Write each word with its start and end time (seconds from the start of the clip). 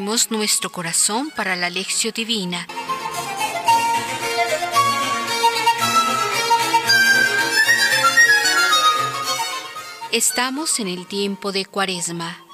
nuestro 0.00 0.70
corazón 0.70 1.30
para 1.30 1.56
la 1.56 1.70
lección 1.70 2.12
divina. 2.14 2.66
Estamos 10.12 10.80
en 10.80 10.88
el 10.88 11.06
tiempo 11.06 11.50
de 11.52 11.64
Cuaresma. 11.64 12.44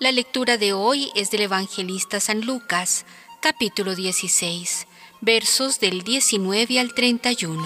La 0.00 0.12
lectura 0.12 0.56
de 0.56 0.72
hoy 0.72 1.10
es 1.14 1.30
del 1.30 1.42
evangelista 1.42 2.20
San 2.20 2.40
Lucas, 2.40 3.04
capítulo 3.40 3.94
16, 3.94 4.86
versos 5.20 5.80
del 5.80 6.02
19 6.02 6.80
al 6.80 6.94
31. 6.94 7.64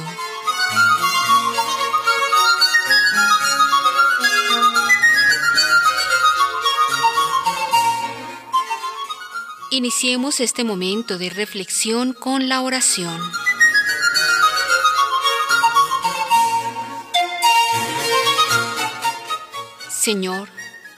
Iniciemos 9.75 10.41
este 10.41 10.65
momento 10.65 11.17
de 11.17 11.31
reflexión 11.31 12.13
con 12.13 12.47
la 12.47 12.61
oración. 12.61 13.19
Señor, 19.89 20.51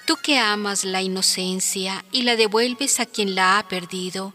tú 0.09 0.17
que 0.21 0.39
amas 0.39 0.83
la 0.83 1.03
inocencia 1.03 2.05
y 2.11 2.23
la 2.23 2.35
devuelves 2.35 2.99
a 2.99 3.07
quien 3.07 3.37
la 3.37 3.61
ha 3.61 3.69
perdido, 3.69 4.35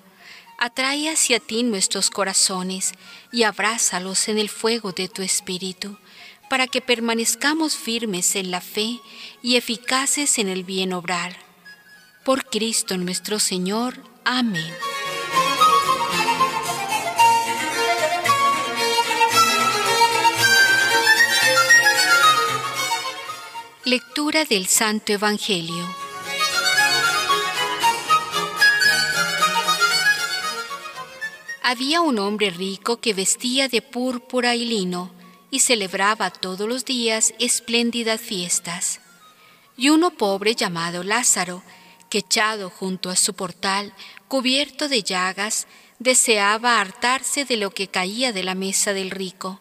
atrae 0.58 1.10
hacia 1.10 1.42
ti 1.42 1.64
nuestros 1.64 2.10
corazones 2.10 2.94
y 3.34 3.44
abrázalos 3.44 4.30
en 4.30 4.38
el 4.38 4.48
fuego 4.48 4.94
de 4.94 5.10
tu 5.10 5.22
espíritu, 5.22 5.98
para 6.50 6.68
que 6.68 6.80
permanezcamos 6.80 7.76
firmes 7.76 8.38
en 8.38 8.52
la 8.52 8.62
fe 8.62 9.02
y 9.44 9.58
eficaces 9.58 10.38
en 10.38 10.48
el 10.48 10.64
bien 10.64 10.94
obrar. 10.94 11.36
Por 12.24 12.46
Cristo 12.46 12.96
nuestro 12.96 13.40
Señor. 13.40 14.09
Amén. 14.32 14.72
Lectura 23.86 24.46
del 24.46 24.68
Santo 24.68 25.14
Evangelio. 25.14 25.84
Había 31.64 32.02
un 32.02 32.20
hombre 32.20 32.52
rico 32.52 32.98
que 32.98 33.16
vestía 33.16 33.68
de 33.68 33.82
púrpura 33.82 34.54
y 34.54 34.66
lino 34.66 35.10
y 35.50 35.62
celebraba 35.62 36.30
todos 36.30 36.70
los 36.70 36.86
días 36.86 37.34
espléndidas 37.40 38.22
fiestas. 38.22 39.00
Y 39.76 39.90
uno 39.90 40.12
pobre 40.12 40.54
llamado 40.54 41.04
Lázaro, 41.04 41.64
que 42.12 42.20
echado 42.20 42.70
junto 42.70 43.10
a 43.10 43.16
su 43.16 43.34
portal, 43.34 43.94
cubierto 44.30 44.88
de 44.88 45.04
llagas, 45.04 45.68
deseaba 45.98 46.80
hartarse 46.80 47.44
de 47.44 47.58
lo 47.58 47.72
que 47.72 47.90
caía 47.90 48.32
de 48.32 48.44
la 48.44 48.56
mesa 48.56 48.94
del 48.94 49.12
rico. 49.12 49.60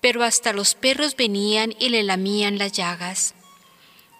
Pero 0.00 0.24
hasta 0.24 0.52
los 0.52 0.74
perros 0.74 1.14
venían 1.14 1.74
y 1.78 1.90
le 1.90 2.02
lamían 2.02 2.58
las 2.58 2.72
llagas. 2.72 3.34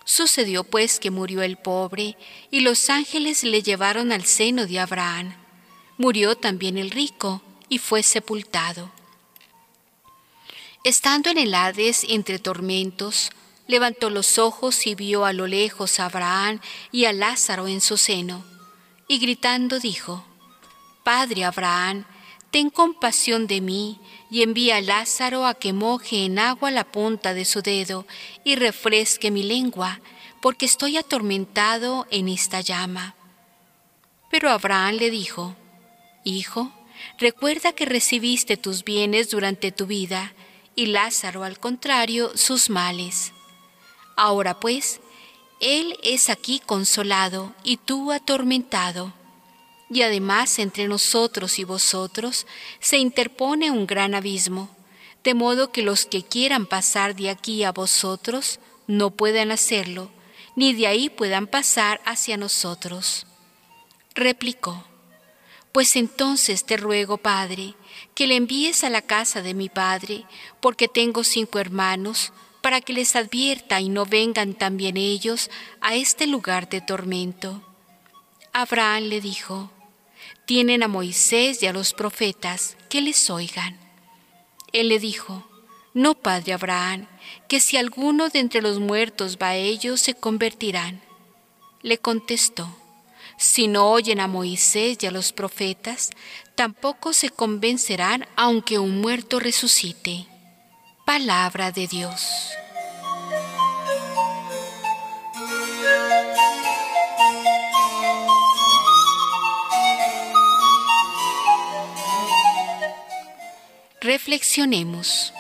Sucedió 0.05 0.64
pues 0.64 1.00
que 1.00 1.11
murió 1.11 1.42
el 1.42 1.56
pobre, 1.56 2.17
y 2.50 2.61
los 2.61 2.91
ángeles 2.91 3.42
le 3.42 3.62
llevaron 3.62 4.12
al 4.12 4.25
seno 4.25 4.67
de 4.67 4.78
Abraham. 4.78 5.34
Murió 5.97 6.37
también 6.37 6.77
el 6.78 6.91
rico, 6.91 7.42
y 7.69 7.78
fue 7.78 8.03
sepultado. 8.03 8.92
Estando 10.84 11.31
en 11.31 11.39
el 11.39 11.55
Hades 11.55 12.05
entre 12.09 12.38
tormentos, 12.38 13.31
levantó 13.66 14.10
los 14.10 14.38
ojos 14.38 14.87
y 14.87 14.94
vio 14.94 15.25
a 15.25 15.32
lo 15.32 15.47
lejos 15.47 16.00
a 16.00 16.06
Abraham 16.06 16.60
y 16.91 17.05
a 17.05 17.12
Lázaro 17.12 17.69
en 17.69 17.81
su 17.81 17.97
seno, 17.97 18.44
y 19.10 19.19
gritando 19.19 19.81
dijo, 19.81 20.25
Padre 21.03 21.43
Abraham, 21.44 22.04
ten 22.53 22.71
compasión 22.71 23.48
de 23.48 23.60
mí 23.60 23.98
y 24.31 24.44
envía 24.44 24.76
a 24.76 24.81
Lázaro 24.81 25.47
a 25.47 25.54
que 25.54 25.72
moje 25.72 26.26
en 26.26 26.38
agua 26.38 26.71
la 26.71 26.84
punta 26.84 27.34
de 27.34 27.44
su 27.44 27.60
dedo 27.60 28.06
y 28.44 28.54
refresque 28.54 29.32
mi 29.32 29.43
lengua, 29.43 30.00
porque 30.41 30.65
estoy 30.65 30.97
atormentado 30.97 32.06
en 32.12 32.28
esta 32.28 32.60
llama. 32.60 33.16
Pero 34.31 34.49
Abraham 34.49 34.94
le 34.94 35.10
dijo, 35.10 35.56
Hijo, 36.22 36.70
recuerda 37.19 37.72
que 37.72 37.87
recibiste 37.87 38.56
tus 38.56 38.84
bienes 38.84 39.28
durante 39.28 39.72
tu 39.72 39.87
vida, 39.87 40.34
y 40.76 40.87
Lázaro, 40.87 41.43
al 41.43 41.59
contrario, 41.59 42.31
sus 42.37 42.70
males. 42.70 43.32
Ahora 44.15 44.60
pues, 44.60 45.00
Él 45.60 45.98
es 46.03 46.31
aquí 46.31 46.60
consolado 46.65 47.54
y 47.62 47.76
tú 47.76 48.12
atormentado. 48.12 49.12
Y 49.91 50.03
además 50.03 50.59
entre 50.59 50.88
nosotros 50.88 51.59
y 51.59 51.65
vosotros 51.65 52.47
se 52.81 52.97
interpone 52.97 53.70
un 53.70 53.87
gran 53.87 54.15
abismo, 54.15 54.75
de 55.22 55.34
modo 55.34 55.70
que 55.70 55.82
los 55.82 56.06
que 56.06 56.22
quieran 56.22 56.65
pasar 56.65 57.15
de 57.15 57.28
aquí 57.28 57.62
a 57.65 57.72
vosotros 57.72 58.59
no 58.87 59.10
puedan 59.10 59.50
hacerlo, 59.50 60.10
ni 60.56 60.72
de 60.72 60.87
ahí 60.87 61.10
puedan 61.10 61.47
pasar 61.47 62.00
hacia 62.06 62.38
nosotros. 62.38 63.26
Replicó, 64.15 64.84
Pues 65.72 65.94
entonces 65.94 66.65
te 66.65 66.78
ruego, 66.78 67.19
Padre, 67.19 67.75
que 68.15 68.26
le 68.26 68.37
envíes 68.37 68.82
a 68.82 68.91
la 68.91 69.03
casa 69.03 69.43
de 69.43 69.54
mi 69.54 69.69
Padre, 69.69 70.25
porque 70.60 70.88
tengo 70.88 71.22
cinco 71.22 71.59
hermanos, 71.59 72.32
para 72.60 72.81
que 72.81 72.93
les 72.93 73.16
advierta 73.16 73.81
y 73.81 73.88
no 73.88 74.06
vengan 74.06 74.54
también 74.54 74.97
ellos 74.97 75.50
a 75.81 75.94
este 75.94 76.26
lugar 76.26 76.69
de 76.69 76.81
tormento. 76.81 77.62
Abraham 78.53 79.04
le 79.04 79.21
dijo, 79.21 79.71
tienen 80.44 80.82
a 80.82 80.88
Moisés 80.88 81.62
y 81.62 81.66
a 81.66 81.72
los 81.72 81.93
profetas, 81.93 82.76
que 82.88 83.00
les 83.00 83.31
oigan. 83.31 83.78
Él 84.72 84.88
le 84.88 84.99
dijo, 84.99 85.47
no, 85.94 86.15
padre 86.15 86.53
Abraham, 86.53 87.06
que 87.49 87.60
si 87.60 87.76
alguno 87.76 88.28
de 88.28 88.41
entre 88.41 88.62
los 88.62 88.78
muertos 88.78 89.38
va 89.41 89.49
a 89.49 89.56
ellos, 89.56 90.00
se 90.00 90.15
convertirán. 90.15 91.00
Le 91.82 91.99
contestó, 91.99 92.69
si 93.37 93.69
no 93.69 93.91
oyen 93.91 94.20
a 94.20 94.28
Moisés 94.28 94.99
y 95.00 95.06
a 95.06 95.10
los 95.10 95.32
profetas, 95.32 96.10
tampoco 96.54 97.12
se 97.12 97.31
convencerán 97.31 98.26
aunque 98.37 98.78
un 98.78 99.00
muerto 99.00 99.41
resucite. 99.41 100.26
Palabra 101.19 101.72
de 101.72 101.88
Dios. 101.88 102.53
Reflexionemos. 114.00 115.34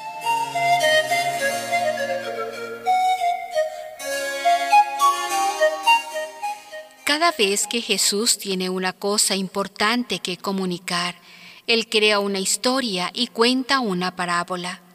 Cada 7.04 7.30
vez 7.30 7.68
que 7.68 7.80
Jesús 7.80 8.38
tiene 8.38 8.70
una 8.70 8.92
cosa 8.92 9.36
importante 9.36 10.18
que 10.18 10.36
comunicar, 10.36 11.14
Él 11.68 11.88
crea 11.88 12.18
una 12.18 12.40
historia 12.40 13.12
y 13.14 13.28
cuenta 13.28 13.78
una 13.78 14.16
parábola. 14.16 14.89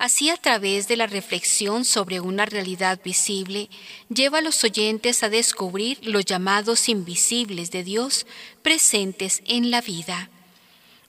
Así 0.00 0.30
a 0.30 0.38
través 0.38 0.88
de 0.88 0.96
la 0.96 1.06
reflexión 1.06 1.84
sobre 1.84 2.20
una 2.20 2.46
realidad 2.46 2.98
visible, 3.04 3.68
lleva 4.08 4.38
a 4.38 4.40
los 4.40 4.64
oyentes 4.64 5.22
a 5.22 5.28
descubrir 5.28 5.98
los 6.02 6.24
llamados 6.24 6.88
invisibles 6.88 7.70
de 7.70 7.84
Dios 7.84 8.26
presentes 8.62 9.42
en 9.44 9.70
la 9.70 9.82
vida. 9.82 10.30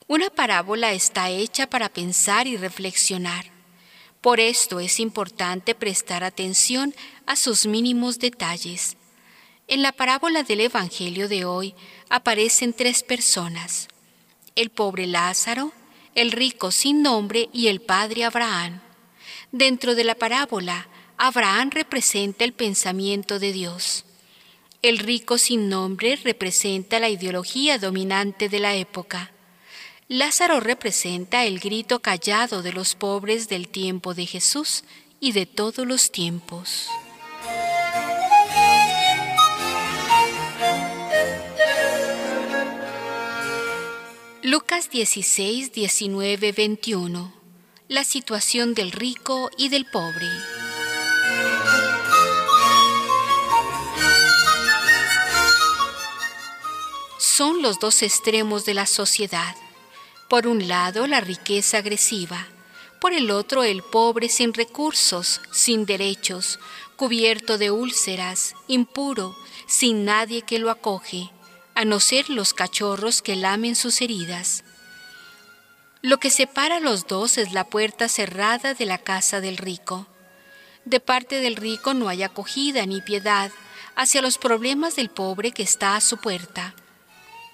Una 0.08 0.28
parábola 0.28 0.92
está 0.92 1.30
hecha 1.30 1.70
para 1.70 1.88
pensar 1.88 2.46
y 2.46 2.58
reflexionar. 2.58 3.46
Por 4.20 4.40
esto 4.40 4.78
es 4.78 5.00
importante 5.00 5.74
prestar 5.74 6.22
atención 6.22 6.94
a 7.24 7.36
sus 7.36 7.64
mínimos 7.64 8.18
detalles. 8.18 8.98
En 9.68 9.80
la 9.80 9.92
parábola 9.92 10.42
del 10.42 10.60
Evangelio 10.60 11.28
de 11.28 11.46
hoy 11.46 11.74
aparecen 12.10 12.74
tres 12.74 13.02
personas, 13.02 13.88
el 14.54 14.68
pobre 14.68 15.06
Lázaro, 15.06 15.72
el 16.14 16.30
rico 16.30 16.70
sin 16.70 17.00
nombre 17.00 17.48
y 17.54 17.68
el 17.68 17.80
padre 17.80 18.24
Abraham. 18.24 18.82
Dentro 19.52 19.94
de 19.94 20.02
la 20.02 20.14
parábola, 20.14 20.88
Abraham 21.18 21.68
representa 21.72 22.42
el 22.42 22.54
pensamiento 22.54 23.38
de 23.38 23.52
Dios. 23.52 24.06
El 24.80 24.98
rico 24.98 25.36
sin 25.36 25.68
nombre 25.68 26.16
representa 26.16 26.98
la 26.98 27.10
ideología 27.10 27.78
dominante 27.78 28.48
de 28.48 28.58
la 28.60 28.74
época. 28.76 29.30
Lázaro 30.08 30.58
representa 30.60 31.44
el 31.44 31.60
grito 31.60 32.00
callado 32.00 32.62
de 32.62 32.72
los 32.72 32.94
pobres 32.94 33.48
del 33.48 33.68
tiempo 33.68 34.14
de 34.14 34.24
Jesús 34.24 34.84
y 35.20 35.32
de 35.32 35.44
todos 35.44 35.86
los 35.86 36.10
tiempos. 36.10 36.88
Lucas 44.42 44.88
16, 44.90 45.72
19, 45.72 46.52
21. 46.52 47.41
La 47.92 48.04
situación 48.04 48.72
del 48.72 48.90
rico 48.90 49.50
y 49.58 49.68
del 49.68 49.84
pobre. 49.84 50.26
son 57.18 57.60
los 57.60 57.78
dos 57.78 58.02
extremos 58.02 58.64
de 58.64 58.72
la 58.72 58.86
sociedad. 58.86 59.54
Por 60.30 60.46
un 60.46 60.68
lado, 60.68 61.06
la 61.06 61.20
riqueza 61.20 61.78
agresiva, 61.78 62.46
por 62.98 63.12
el 63.12 63.30
otro, 63.30 63.62
el 63.62 63.82
pobre 63.82 64.30
sin 64.30 64.54
recursos, 64.54 65.42
sin 65.52 65.84
derechos, 65.84 66.58
cubierto 66.96 67.58
de 67.58 67.70
úlceras, 67.70 68.54
impuro, 68.68 69.36
sin 69.66 70.06
nadie 70.06 70.40
que 70.40 70.58
lo 70.58 70.70
acoge, 70.70 71.30
a 71.74 71.84
no 71.84 72.00
ser 72.00 72.30
los 72.30 72.54
cachorros 72.54 73.20
que 73.20 73.36
lamen 73.36 73.76
sus 73.76 74.00
heridas. 74.00 74.64
Lo 76.04 76.18
que 76.18 76.30
separa 76.30 76.80
los 76.80 77.06
dos 77.06 77.38
es 77.38 77.52
la 77.52 77.62
puerta 77.62 78.08
cerrada 78.08 78.74
de 78.74 78.86
la 78.86 78.98
casa 78.98 79.40
del 79.40 79.56
rico. 79.56 80.08
De 80.84 80.98
parte 80.98 81.40
del 81.40 81.54
rico 81.54 81.94
no 81.94 82.08
hay 82.08 82.24
acogida 82.24 82.84
ni 82.86 83.00
piedad 83.00 83.52
hacia 83.94 84.20
los 84.20 84.36
problemas 84.36 84.96
del 84.96 85.10
pobre 85.10 85.52
que 85.52 85.62
está 85.62 85.94
a 85.94 86.00
su 86.00 86.16
puerta. 86.16 86.74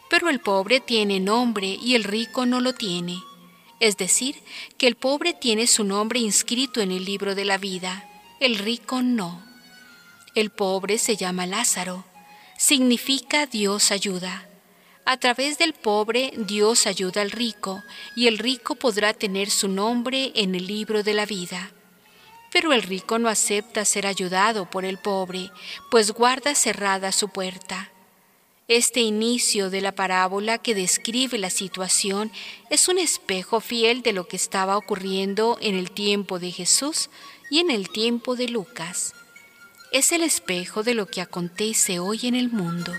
Pero 0.08 0.30
el 0.30 0.40
pobre 0.40 0.80
tiene 0.80 1.20
nombre 1.20 1.76
y 1.78 1.94
el 1.94 2.04
rico 2.04 2.46
no 2.46 2.62
lo 2.62 2.72
tiene. 2.72 3.22
Es 3.80 3.98
decir, 3.98 4.36
que 4.78 4.86
el 4.86 4.96
pobre 4.96 5.34
tiene 5.34 5.66
su 5.66 5.84
nombre 5.84 6.18
inscrito 6.18 6.80
en 6.80 6.90
el 6.90 7.04
libro 7.04 7.34
de 7.34 7.44
la 7.44 7.58
vida, 7.58 8.08
el 8.40 8.56
rico 8.56 9.02
no. 9.02 9.44
El 10.34 10.48
pobre 10.48 10.96
se 10.96 11.16
llama 11.16 11.46
Lázaro. 11.46 12.06
Significa 12.56 13.44
Dios 13.44 13.90
ayuda. 13.90 14.47
A 15.10 15.16
través 15.16 15.56
del 15.56 15.72
pobre 15.72 16.34
Dios 16.36 16.86
ayuda 16.86 17.22
al 17.22 17.30
rico 17.30 17.82
y 18.14 18.26
el 18.26 18.36
rico 18.36 18.74
podrá 18.74 19.14
tener 19.14 19.48
su 19.48 19.66
nombre 19.66 20.32
en 20.34 20.54
el 20.54 20.66
libro 20.66 21.02
de 21.02 21.14
la 21.14 21.24
vida. 21.24 21.72
Pero 22.52 22.74
el 22.74 22.82
rico 22.82 23.18
no 23.18 23.30
acepta 23.30 23.86
ser 23.86 24.06
ayudado 24.06 24.68
por 24.68 24.84
el 24.84 24.98
pobre, 24.98 25.50
pues 25.90 26.10
guarda 26.12 26.54
cerrada 26.54 27.10
su 27.10 27.30
puerta. 27.30 27.90
Este 28.68 29.00
inicio 29.00 29.70
de 29.70 29.80
la 29.80 29.92
parábola 29.92 30.58
que 30.58 30.74
describe 30.74 31.38
la 31.38 31.48
situación 31.48 32.30
es 32.68 32.86
un 32.86 32.98
espejo 32.98 33.60
fiel 33.60 34.02
de 34.02 34.12
lo 34.12 34.28
que 34.28 34.36
estaba 34.36 34.76
ocurriendo 34.76 35.56
en 35.62 35.74
el 35.74 35.90
tiempo 35.90 36.38
de 36.38 36.50
Jesús 36.50 37.08
y 37.50 37.60
en 37.60 37.70
el 37.70 37.88
tiempo 37.88 38.36
de 38.36 38.48
Lucas. 38.48 39.14
Es 39.90 40.12
el 40.12 40.22
espejo 40.22 40.82
de 40.82 40.92
lo 40.92 41.06
que 41.06 41.22
acontece 41.22 41.98
hoy 41.98 42.20
en 42.24 42.34
el 42.34 42.50
mundo. 42.50 42.92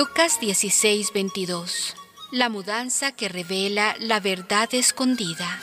Lucas 0.00 0.40
16, 0.40 1.12
22. 1.12 1.94
La 2.30 2.48
mudanza 2.48 3.12
que 3.12 3.28
revela 3.28 3.94
la 3.98 4.18
verdad 4.18 4.72
escondida. 4.72 5.60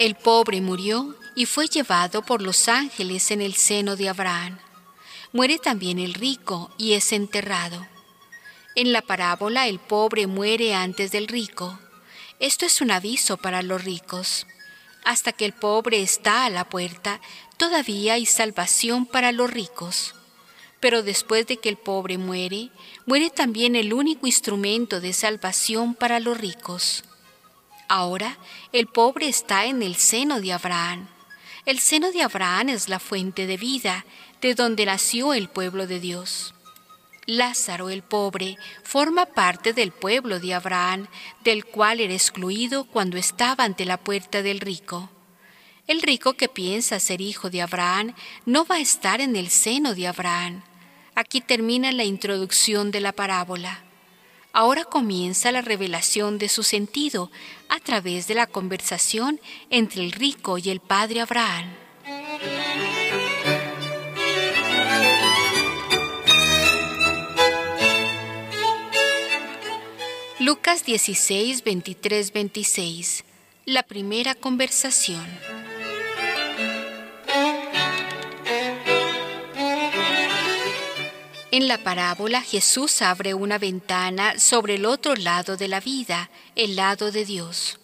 El 0.00 0.16
pobre 0.16 0.60
murió 0.60 1.14
y 1.36 1.46
fue 1.46 1.68
llevado 1.68 2.22
por 2.22 2.42
los 2.42 2.66
ángeles 2.66 3.30
en 3.30 3.40
el 3.40 3.54
seno 3.54 3.94
de 3.94 4.08
Abraham. 4.08 4.58
Muere 5.30 5.60
también 5.60 6.00
el 6.00 6.14
rico 6.14 6.72
y 6.78 6.94
es 6.94 7.12
enterrado. 7.12 7.86
En 8.74 8.92
la 8.92 9.02
parábola 9.02 9.68
el 9.68 9.78
pobre 9.78 10.26
muere 10.26 10.74
antes 10.74 11.12
del 11.12 11.28
rico. 11.28 11.78
Esto 12.40 12.66
es 12.66 12.80
un 12.80 12.90
aviso 12.90 13.36
para 13.36 13.62
los 13.62 13.84
ricos. 13.84 14.48
Hasta 15.04 15.32
que 15.32 15.44
el 15.44 15.52
pobre 15.52 16.00
está 16.00 16.44
a 16.44 16.50
la 16.50 16.68
puerta, 16.68 17.20
todavía 17.62 18.14
hay 18.14 18.26
salvación 18.26 19.06
para 19.06 19.30
los 19.30 19.48
ricos. 19.48 20.16
Pero 20.80 21.04
después 21.04 21.46
de 21.46 21.58
que 21.58 21.68
el 21.68 21.76
pobre 21.76 22.18
muere, 22.18 22.70
muere 23.06 23.30
también 23.30 23.76
el 23.76 23.94
único 23.94 24.26
instrumento 24.26 25.00
de 25.00 25.12
salvación 25.12 25.94
para 25.94 26.18
los 26.18 26.36
ricos. 26.36 27.04
Ahora 27.88 28.36
el 28.72 28.88
pobre 28.88 29.28
está 29.28 29.66
en 29.66 29.84
el 29.84 29.94
seno 29.94 30.40
de 30.40 30.52
Abraham. 30.52 31.06
El 31.64 31.78
seno 31.78 32.10
de 32.10 32.22
Abraham 32.22 32.70
es 32.70 32.88
la 32.88 32.98
fuente 32.98 33.46
de 33.46 33.56
vida, 33.56 34.06
de 34.40 34.56
donde 34.56 34.84
nació 34.84 35.32
el 35.32 35.48
pueblo 35.48 35.86
de 35.86 36.00
Dios. 36.00 36.54
Lázaro 37.26 37.90
el 37.90 38.02
pobre 38.02 38.58
forma 38.82 39.26
parte 39.26 39.72
del 39.72 39.92
pueblo 39.92 40.40
de 40.40 40.52
Abraham, 40.52 41.06
del 41.44 41.64
cual 41.64 42.00
era 42.00 42.12
excluido 42.12 42.86
cuando 42.86 43.18
estaba 43.18 43.62
ante 43.62 43.84
la 43.84 43.98
puerta 43.98 44.42
del 44.42 44.58
rico. 44.58 45.10
El 45.88 46.00
rico 46.00 46.34
que 46.34 46.48
piensa 46.48 47.00
ser 47.00 47.20
hijo 47.20 47.50
de 47.50 47.60
Abraham 47.60 48.14
no 48.46 48.64
va 48.64 48.76
a 48.76 48.80
estar 48.80 49.20
en 49.20 49.34
el 49.34 49.50
seno 49.50 49.94
de 49.94 50.06
Abraham. 50.06 50.62
Aquí 51.14 51.40
termina 51.40 51.90
la 51.90 52.04
introducción 52.04 52.92
de 52.92 53.00
la 53.00 53.12
parábola. 53.12 53.82
Ahora 54.52 54.84
comienza 54.84 55.50
la 55.50 55.60
revelación 55.60 56.38
de 56.38 56.48
su 56.48 56.62
sentido 56.62 57.30
a 57.68 57.80
través 57.80 58.28
de 58.28 58.34
la 58.34 58.46
conversación 58.46 59.40
entre 59.70 60.04
el 60.04 60.12
rico 60.12 60.56
y 60.58 60.70
el 60.70 60.78
padre 60.78 61.20
Abraham. 61.20 61.66
Lucas 70.38 70.84
16, 70.84 71.64
23, 71.64 72.32
26. 72.32 73.24
La 73.64 73.82
primera 73.82 74.34
conversación. 74.34 75.24
En 81.52 81.68
la 81.68 81.76
parábola 81.76 82.40
Jesús 82.40 83.02
abre 83.02 83.34
una 83.34 83.58
ventana 83.58 84.38
sobre 84.38 84.76
el 84.76 84.86
otro 84.86 85.14
lado 85.14 85.58
de 85.58 85.68
la 85.68 85.80
vida, 85.80 86.30
el 86.56 86.76
lado 86.76 87.12
de 87.12 87.26
Dios. 87.26 87.78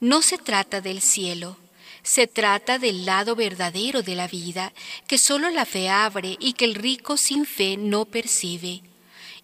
No 0.00 0.20
se 0.20 0.36
trata 0.36 0.82
del 0.82 1.00
cielo, 1.00 1.56
se 2.02 2.26
trata 2.26 2.78
del 2.78 3.06
lado 3.06 3.34
verdadero 3.34 4.02
de 4.02 4.16
la 4.16 4.28
vida 4.28 4.74
que 5.06 5.16
solo 5.16 5.48
la 5.48 5.64
fe 5.64 5.88
abre 5.88 6.36
y 6.38 6.52
que 6.52 6.66
el 6.66 6.74
rico 6.74 7.16
sin 7.16 7.46
fe 7.46 7.78
no 7.78 8.04
percibe 8.04 8.82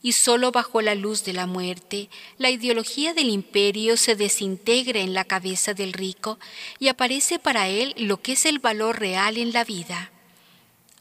y 0.03 0.13
solo 0.13 0.53
bajo 0.53 0.83
la 0.83 0.95
luz 0.95 1.25
de 1.25 1.33
la 1.33 1.47
muerte, 1.47 2.11
la 2.37 2.51
ideología 2.51 3.15
del 3.15 3.31
imperio 3.31 3.97
se 3.97 4.17
desintegra 4.17 5.01
en 5.01 5.15
la 5.15 5.25
cabeza 5.25 5.73
del 5.73 5.95
rico 5.95 6.39
y 6.79 6.89
aparece 6.89 7.39
para 7.39 7.69
él 7.69 7.95
lo 7.97 8.21
que 8.21 8.33
es 8.33 8.45
el 8.45 8.59
valor 8.59 8.99
real 8.99 9.39
en 9.39 9.53
la 9.53 9.65
vida. 9.65 10.11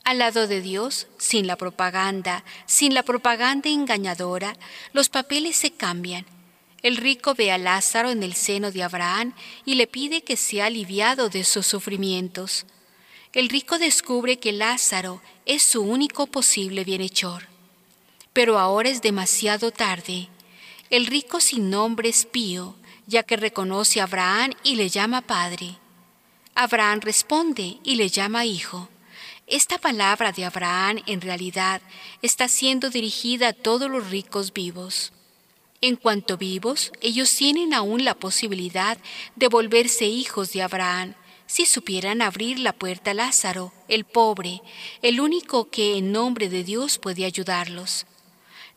Al 0.04 0.18
lado 0.18 0.48
de 0.48 0.62
Dios, 0.62 1.08
sin 1.18 1.48
la 1.48 1.56
propaganda, 1.56 2.44
sin 2.66 2.94
la 2.94 3.04
propaganda 3.04 3.70
engañadora, 3.70 4.58
los 4.94 5.10
papeles 5.10 5.56
se 5.56 5.72
cambian. 5.72 6.26
El 6.82 6.98
rico 6.98 7.36
ve 7.36 7.52
a 7.52 7.58
Lázaro 7.58 8.10
en 8.10 8.24
el 8.24 8.34
seno 8.34 8.72
de 8.72 8.84
Abraham 8.84 9.34
y 9.66 9.76
le 9.76 9.88
pide 9.88 10.24
que 10.24 10.36
sea 10.36 10.66
aliviado 10.66 11.30
de 11.30 11.44
sus 11.44 11.68
sufrimientos. 11.68 12.66
El 13.34 13.50
rico 13.50 13.78
descubre 13.78 14.40
que 14.40 14.52
Lázaro 14.52 15.22
es 15.46 15.64
su 15.64 15.82
único 15.82 16.28
posible 16.28 16.84
bienhechor 16.84 17.52
pero 18.34 18.60
ahora 18.60 18.90
es 18.90 19.02
demasiado 19.02 19.72
tarde. 19.72 20.30
El 20.90 21.06
rico 21.06 21.40
sin 21.40 21.70
nombre 21.70 22.10
es 22.10 22.26
pío, 22.26 22.76
ya 23.08 23.24
que 23.24 23.38
reconoce 23.38 24.00
a 24.00 24.06
Abraham 24.06 24.52
y 24.64 24.76
le 24.76 24.90
llama 24.90 25.22
padre. 25.22 25.78
Abraham 26.56 27.00
responde 27.02 27.78
y 27.84 27.96
le 27.96 28.10
llama 28.10 28.46
hijo. 28.46 28.90
Esta 29.52 29.78
palabra 29.78 30.32
de 30.32 30.46
Abraham 30.46 31.04
en 31.08 31.20
realidad 31.20 31.82
está 32.22 32.48
siendo 32.48 32.90
dirigida 32.90 33.50
a 33.50 33.54
todos 33.54 33.92
los 33.92 34.10
ricos 34.10 34.54
vivos. 34.54 35.12
En 35.82 35.98
cuanto 35.98 36.38
vivos, 36.38 36.94
ellos 37.02 37.36
tienen 37.36 37.74
aún 37.74 38.06
la 38.06 38.14
posibilidad 38.14 38.98
de 39.36 39.50
volverse 39.50 40.06
hijos 40.06 40.54
de 40.54 40.62
Abraham 40.62 41.16
si 41.48 41.66
supieran 41.66 42.22
abrir 42.22 42.60
la 42.60 42.72
puerta 42.72 43.12
a 43.12 43.14
Lázaro, 43.14 43.74
el 43.90 44.06
pobre, 44.06 44.62
el 45.02 45.20
único 45.20 45.70
que 45.70 45.98
en 45.98 46.14
nombre 46.14 46.48
de 46.48 46.64
Dios 46.64 46.98
puede 46.98 47.26
ayudarlos. 47.26 48.06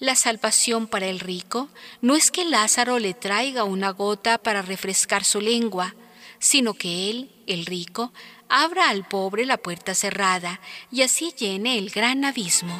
La 0.00 0.16
salvación 0.16 0.88
para 0.88 1.06
el 1.06 1.20
rico 1.20 1.68
no 2.02 2.16
es 2.16 2.32
que 2.32 2.44
Lázaro 2.44 2.98
le 2.98 3.14
traiga 3.14 3.62
una 3.62 3.90
gota 3.90 4.38
para 4.38 4.60
refrescar 4.60 5.22
su 5.22 5.40
lengua, 5.40 5.94
sino 6.40 6.74
que 6.74 7.10
él, 7.10 7.30
el 7.46 7.64
rico, 7.64 8.12
abra 8.48 8.88
al 8.88 9.06
pobre 9.06 9.46
la 9.46 9.56
puerta 9.56 9.94
cerrada 9.94 10.60
y 10.90 11.02
así 11.02 11.32
llene 11.36 11.78
el 11.78 11.90
gran 11.90 12.24
abismo. 12.24 12.74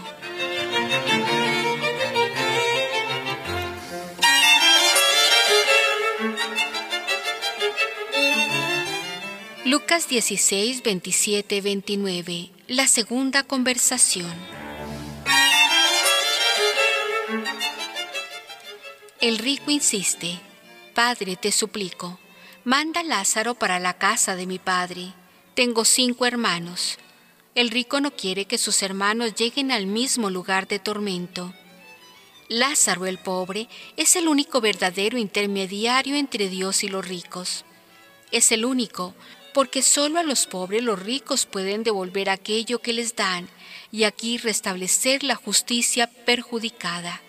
Lucas 9.64 10.08
16, 10.08 10.82
27, 10.82 11.60
29. 11.60 12.50
La 12.68 12.86
segunda 12.86 13.42
conversación. 13.42 14.32
El 19.20 19.38
rico 19.38 19.70
insiste, 19.70 20.38
Padre, 20.94 21.34
te 21.36 21.50
suplico, 21.50 22.20
manda 22.62 23.02
Lázaro 23.02 23.54
para 23.54 23.80
la 23.80 23.94
casa 23.94 24.36
de 24.36 24.46
mi 24.46 24.60
padre. 24.60 25.12
Tengo 25.54 25.84
cinco 25.84 26.26
hermanos. 26.26 26.98
El 27.54 27.70
rico 27.70 28.00
no 28.00 28.10
quiere 28.10 28.44
que 28.44 28.58
sus 28.58 28.82
hermanos 28.82 29.36
lleguen 29.36 29.70
al 29.70 29.86
mismo 29.86 30.28
lugar 30.28 30.66
de 30.66 30.80
tormento. 30.80 31.54
Lázaro 32.48 33.06
el 33.06 33.18
pobre 33.18 33.68
es 33.96 34.16
el 34.16 34.26
único 34.26 34.60
verdadero 34.60 35.16
intermediario 35.16 36.16
entre 36.16 36.48
Dios 36.48 36.82
y 36.82 36.88
los 36.88 37.06
ricos. 37.06 37.64
Es 38.32 38.50
el 38.50 38.64
único, 38.64 39.14
porque 39.52 39.82
solo 39.82 40.18
a 40.18 40.24
los 40.24 40.46
pobres 40.46 40.82
los 40.82 41.00
ricos 41.00 41.46
pueden 41.46 41.84
devolver 41.84 42.30
aquello 42.30 42.80
que 42.80 42.92
les 42.92 43.14
dan 43.14 43.48
y 43.92 44.02
aquí 44.02 44.38
restablecer 44.38 45.22
la 45.22 45.36
justicia 45.36 46.08
perjudicada. 46.08 47.22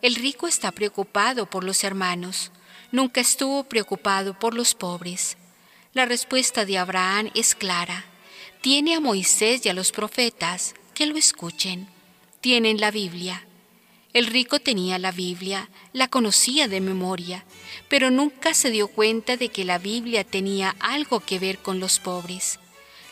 El 0.00 0.14
rico 0.14 0.46
está 0.46 0.72
preocupado 0.72 1.44
por 1.44 1.64
los 1.64 1.84
hermanos, 1.84 2.50
nunca 2.92 3.20
estuvo 3.20 3.64
preocupado 3.64 4.38
por 4.38 4.54
los 4.54 4.74
pobres. 4.74 5.36
La 5.94 6.06
respuesta 6.06 6.64
de 6.64 6.78
Abraham 6.78 7.30
es 7.34 7.54
clara. 7.54 8.06
Tiene 8.62 8.94
a 8.94 9.00
Moisés 9.00 9.66
y 9.66 9.68
a 9.68 9.74
los 9.74 9.92
profetas, 9.92 10.74
que 10.94 11.04
lo 11.04 11.18
escuchen. 11.18 11.86
Tienen 12.40 12.80
la 12.80 12.90
Biblia. 12.90 13.46
El 14.14 14.26
rico 14.26 14.58
tenía 14.58 14.98
la 14.98 15.12
Biblia, 15.12 15.68
la 15.92 16.08
conocía 16.08 16.66
de 16.66 16.80
memoria, 16.80 17.44
pero 17.90 18.10
nunca 18.10 18.54
se 18.54 18.70
dio 18.70 18.88
cuenta 18.88 19.36
de 19.36 19.50
que 19.50 19.66
la 19.66 19.76
Biblia 19.76 20.24
tenía 20.24 20.74
algo 20.80 21.20
que 21.20 21.38
ver 21.38 21.58
con 21.58 21.78
los 21.78 21.98
pobres. 21.98 22.58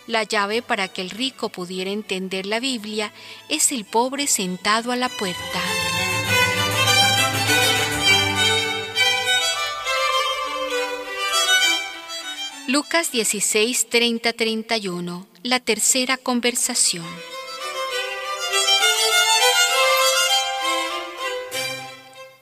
La 0.06 0.22
llave 0.22 0.62
para 0.62 0.88
que 0.88 1.02
el 1.02 1.10
rico 1.10 1.50
pudiera 1.50 1.90
entender 1.90 2.46
la 2.46 2.60
Biblia 2.60 3.12
es 3.50 3.72
el 3.72 3.84
pobre 3.84 4.26
sentado 4.26 4.90
a 4.90 4.96
la 4.96 5.10
puerta. 5.10 5.79
Lucas 12.72 13.10
16, 13.10 13.88
30, 13.88 14.32
31. 14.32 15.26
La 15.42 15.58
tercera 15.58 16.16
conversación. 16.16 17.04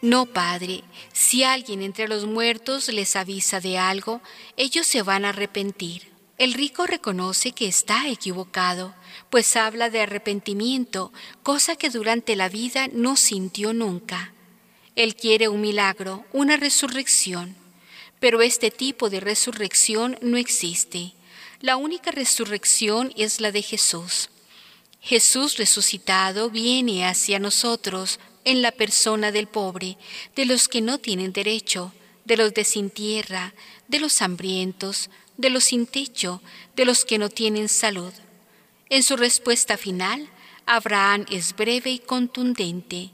No, 0.02 0.26
Padre, 0.26 0.84
si 1.14 1.44
alguien 1.44 1.80
entre 1.80 2.08
los 2.08 2.26
muertos 2.26 2.88
les 2.88 3.16
avisa 3.16 3.60
de 3.60 3.78
algo, 3.78 4.20
ellos 4.58 4.86
se 4.86 5.00
van 5.00 5.24
a 5.24 5.30
arrepentir. 5.30 6.12
El 6.36 6.52
rico 6.52 6.86
reconoce 6.86 7.52
que 7.52 7.66
está 7.66 8.06
equivocado, 8.10 8.94
pues 9.30 9.56
habla 9.56 9.88
de 9.88 10.02
arrepentimiento, 10.02 11.10
cosa 11.42 11.74
que 11.74 11.88
durante 11.88 12.36
la 12.36 12.50
vida 12.50 12.88
no 12.92 13.16
sintió 13.16 13.72
nunca. 13.72 14.34
Él 14.94 15.16
quiere 15.16 15.48
un 15.48 15.62
milagro, 15.62 16.26
una 16.34 16.58
resurrección. 16.58 17.56
Pero 18.20 18.42
este 18.42 18.70
tipo 18.70 19.10
de 19.10 19.20
resurrección 19.20 20.18
no 20.22 20.36
existe. 20.36 21.12
La 21.60 21.76
única 21.76 22.10
resurrección 22.10 23.12
es 23.16 23.40
la 23.40 23.52
de 23.52 23.62
Jesús. 23.62 24.30
Jesús 25.00 25.56
resucitado 25.56 26.50
viene 26.50 27.06
hacia 27.06 27.38
nosotros 27.38 28.18
en 28.44 28.62
la 28.62 28.72
persona 28.72 29.32
del 29.32 29.46
pobre, 29.46 29.96
de 30.34 30.44
los 30.44 30.68
que 30.68 30.80
no 30.80 30.98
tienen 30.98 31.32
derecho, 31.32 31.92
de 32.24 32.36
los 32.36 32.54
de 32.54 32.64
sin 32.64 32.90
tierra, 32.90 33.54
de 33.88 34.00
los 34.00 34.20
hambrientos, 34.22 35.10
de 35.36 35.50
los 35.50 35.64
sin 35.64 35.86
techo, 35.86 36.42
de 36.76 36.84
los 36.84 37.04
que 37.04 37.18
no 37.18 37.28
tienen 37.28 37.68
salud. 37.68 38.12
En 38.90 39.02
su 39.02 39.16
respuesta 39.16 39.76
final, 39.76 40.28
Abraham 40.66 41.26
es 41.30 41.56
breve 41.56 41.90
y 41.90 41.98
contundente. 41.98 43.10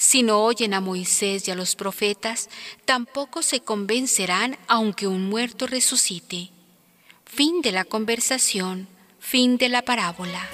Si 0.00 0.22
no 0.22 0.44
oyen 0.44 0.74
a 0.74 0.80
Moisés 0.80 1.48
y 1.48 1.50
a 1.50 1.56
los 1.56 1.74
profetas, 1.74 2.48
tampoco 2.84 3.42
se 3.42 3.60
convencerán 3.60 4.56
aunque 4.68 5.08
un 5.08 5.28
muerto 5.28 5.66
resucite. 5.66 6.50
Fin 7.24 7.62
de 7.62 7.72
la 7.72 7.84
conversación, 7.84 8.86
fin 9.18 9.58
de 9.58 9.68
la 9.68 9.82
parábola. 9.82 10.48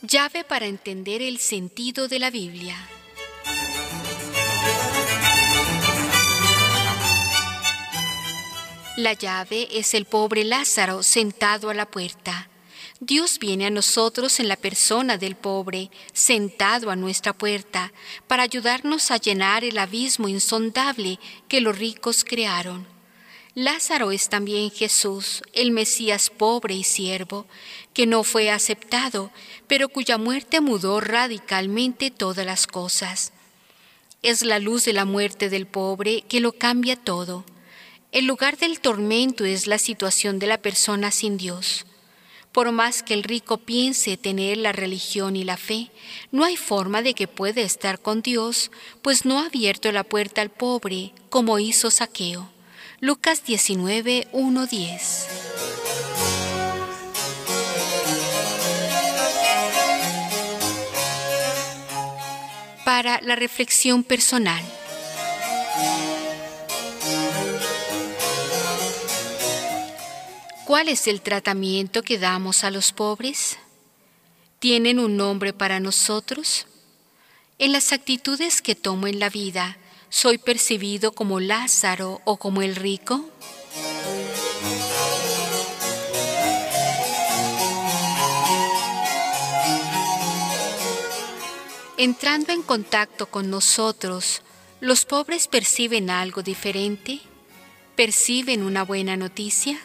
Llave 0.00 0.44
para 0.44 0.64
entender 0.64 1.20
el 1.20 1.40
sentido 1.40 2.08
de 2.08 2.18
la 2.18 2.30
Biblia. 2.30 2.76
La 9.02 9.14
llave 9.14 9.66
es 9.72 9.94
el 9.94 10.04
pobre 10.04 10.44
Lázaro 10.44 11.02
sentado 11.02 11.70
a 11.70 11.74
la 11.74 11.86
puerta. 11.86 12.48
Dios 13.00 13.40
viene 13.40 13.66
a 13.66 13.70
nosotros 13.70 14.38
en 14.38 14.46
la 14.46 14.54
persona 14.54 15.18
del 15.18 15.34
pobre, 15.34 15.90
sentado 16.12 16.88
a 16.88 16.94
nuestra 16.94 17.32
puerta, 17.32 17.92
para 18.28 18.44
ayudarnos 18.44 19.10
a 19.10 19.16
llenar 19.16 19.64
el 19.64 19.78
abismo 19.78 20.28
insondable 20.28 21.18
que 21.48 21.60
los 21.60 21.76
ricos 21.76 22.22
crearon. 22.22 22.86
Lázaro 23.56 24.12
es 24.12 24.28
también 24.28 24.70
Jesús, 24.70 25.42
el 25.52 25.72
Mesías 25.72 26.30
pobre 26.30 26.74
y 26.76 26.84
siervo, 26.84 27.46
que 27.94 28.06
no 28.06 28.22
fue 28.22 28.52
aceptado, 28.52 29.32
pero 29.66 29.88
cuya 29.88 30.16
muerte 30.16 30.60
mudó 30.60 31.00
radicalmente 31.00 32.12
todas 32.12 32.46
las 32.46 32.68
cosas. 32.68 33.32
Es 34.22 34.44
la 34.44 34.60
luz 34.60 34.84
de 34.84 34.92
la 34.92 35.06
muerte 35.06 35.50
del 35.50 35.66
pobre 35.66 36.22
que 36.28 36.38
lo 36.38 36.52
cambia 36.52 36.94
todo. 36.94 37.44
El 38.12 38.26
lugar 38.26 38.58
del 38.58 38.78
tormento 38.78 39.46
es 39.46 39.66
la 39.66 39.78
situación 39.78 40.38
de 40.38 40.46
la 40.46 40.58
persona 40.58 41.10
sin 41.10 41.38
Dios. 41.38 41.86
Por 42.52 42.70
más 42.70 43.02
que 43.02 43.14
el 43.14 43.24
rico 43.24 43.56
piense 43.56 44.18
tener 44.18 44.58
la 44.58 44.72
religión 44.72 45.34
y 45.34 45.44
la 45.44 45.56
fe, 45.56 45.90
no 46.30 46.44
hay 46.44 46.58
forma 46.58 47.00
de 47.00 47.14
que 47.14 47.26
pueda 47.26 47.62
estar 47.62 47.98
con 48.00 48.20
Dios, 48.20 48.70
pues 49.00 49.24
no 49.24 49.40
ha 49.40 49.46
abierto 49.46 49.90
la 49.92 50.04
puerta 50.04 50.42
al 50.42 50.50
pobre, 50.50 51.14
como 51.30 51.58
hizo 51.58 51.90
Saqueo. 51.90 52.50
Lucas 53.00 53.46
19, 53.46 54.28
1, 54.32 54.66
10. 54.66 55.26
Para 62.84 63.22
la 63.22 63.36
reflexión 63.36 64.04
personal. 64.04 64.62
¿Cuál 70.64 70.88
es 70.88 71.08
el 71.08 71.22
tratamiento 71.22 72.02
que 72.02 72.18
damos 72.18 72.62
a 72.62 72.70
los 72.70 72.92
pobres? 72.92 73.58
¿Tienen 74.60 75.00
un 75.00 75.16
nombre 75.16 75.52
para 75.52 75.80
nosotros? 75.80 76.68
En 77.58 77.72
las 77.72 77.92
actitudes 77.92 78.62
que 78.62 78.76
tomo 78.76 79.08
en 79.08 79.18
la 79.18 79.28
vida, 79.28 79.76
¿soy 80.08 80.38
percibido 80.38 81.12
como 81.12 81.40
Lázaro 81.40 82.20
o 82.24 82.36
como 82.36 82.62
el 82.62 82.76
rico? 82.76 83.28
Entrando 91.96 92.52
en 92.52 92.62
contacto 92.62 93.26
con 93.26 93.50
nosotros, 93.50 94.42
¿los 94.80 95.06
pobres 95.06 95.48
perciben 95.48 96.08
algo 96.08 96.42
diferente? 96.44 97.20
¿Perciben 97.96 98.62
una 98.62 98.84
buena 98.84 99.16
noticia? 99.16 99.80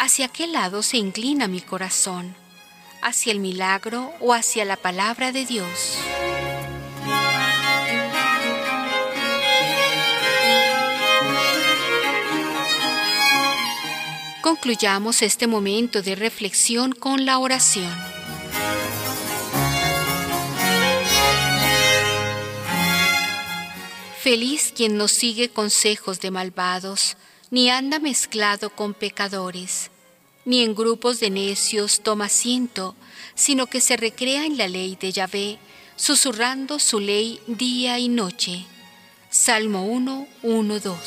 ¿Hacia 0.00 0.28
qué 0.28 0.46
lado 0.46 0.84
se 0.84 0.96
inclina 0.96 1.48
mi 1.48 1.60
corazón? 1.60 2.36
¿Hacia 3.02 3.32
el 3.32 3.40
milagro 3.40 4.12
o 4.20 4.32
hacia 4.32 4.64
la 4.64 4.76
palabra 4.76 5.32
de 5.32 5.44
Dios? 5.44 5.98
Concluyamos 14.40 15.22
este 15.22 15.48
momento 15.48 16.00
de 16.00 16.14
reflexión 16.14 16.92
con 16.92 17.26
la 17.26 17.40
oración. 17.40 17.92
Feliz 24.22 24.72
quien 24.76 24.96
no 24.96 25.08
sigue 25.08 25.48
consejos 25.48 26.20
de 26.20 26.30
malvados, 26.30 27.16
ni 27.50 27.70
anda 27.70 27.98
mezclado 27.98 28.70
con 28.70 28.94
pecadores, 28.94 29.90
ni 30.44 30.62
en 30.62 30.74
grupos 30.74 31.20
de 31.20 31.30
necios 31.30 32.00
toma 32.00 32.26
asiento, 32.26 32.94
sino 33.34 33.66
que 33.66 33.80
se 33.80 33.96
recrea 33.96 34.44
en 34.44 34.56
la 34.56 34.68
ley 34.68 34.96
de 35.00 35.12
Yahvé, 35.12 35.58
susurrando 35.96 36.78
su 36.78 37.00
ley 37.00 37.40
día 37.46 37.98
y 37.98 38.08
noche. 38.08 38.66
Salmo 39.30 39.84
1, 39.84 40.26
1, 40.42 40.80
2. 40.80 40.98